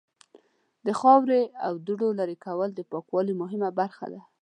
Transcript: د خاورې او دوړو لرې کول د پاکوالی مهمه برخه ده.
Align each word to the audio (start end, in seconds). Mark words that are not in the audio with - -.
د 0.85 0.87
خاورې 0.99 1.41
او 1.65 1.73
دوړو 1.85 2.07
لرې 2.19 2.37
کول 2.45 2.69
د 2.73 2.79
پاکوالی 2.91 3.33
مهمه 3.41 3.69
برخه 3.79 4.05
ده. 4.13 4.21